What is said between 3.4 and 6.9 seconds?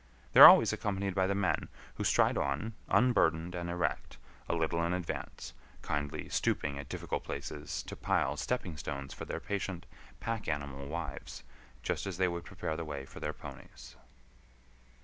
and erect, a little in advance, kindly stooping at